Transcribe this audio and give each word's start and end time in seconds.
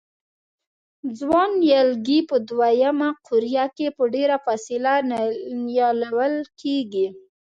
ځوان 1.19 1.49
نیالګي 1.61 2.19
په 2.29 2.37
دوه 2.49 2.69
یمه 2.83 3.09
قوریه 3.27 3.65
کې 3.75 3.87
په 3.97 4.03
ډېره 4.13 4.37
فاصله 4.45 4.93
نیالول 5.65 6.35
کېږي. 6.61 7.07